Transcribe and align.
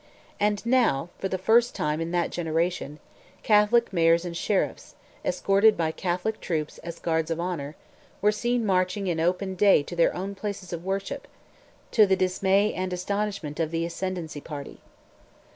And 0.39 0.65
now, 0.65 1.09
for 1.19 1.29
the 1.29 1.37
first 1.37 1.75
time 1.75 2.01
in 2.01 2.09
that 2.09 2.31
generation, 2.31 2.97
Catholic 3.43 3.93
mayors 3.93 4.25
and 4.25 4.35
sheriffs, 4.35 4.95
escorted 5.23 5.77
by 5.77 5.91
Catholic 5.91 6.41
troops 6.41 6.79
as 6.79 6.97
guards 6.97 7.29
of 7.29 7.39
honour, 7.39 7.75
were 8.19 8.31
seen 8.31 8.65
marching 8.65 9.05
in 9.05 9.19
open 9.19 9.53
day 9.53 9.83
to 9.83 9.95
their 9.95 10.15
own 10.15 10.33
places 10.33 10.73
of 10.73 10.83
worship, 10.83 11.27
to 11.91 12.07
the 12.07 12.15
dismay 12.15 12.73
and 12.73 12.91
astonishment 12.91 13.59
of 13.59 13.69
the 13.69 13.85
ascendancy 13.85 14.41
party. 14.41 14.81